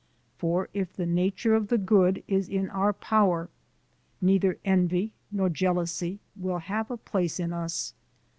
For 0.39 0.67
if 0.73 0.93
the 0.93 1.05
nature 1.05 1.53
of 1.53 1.67
the 1.67 1.77
good 1.77 2.23
is 2.27 2.49
in 2.49 2.71
our 2.71 2.91
power, 2.91 3.49
neither 4.19 4.57
envy 4.65 5.11
nor 5.31 5.47
jealousy 5.47 6.19
will 6.35 6.57
have 6.57 6.89
a 6.89 6.97
place 6.97 7.39
in 7.39 7.53
us. 7.53 7.93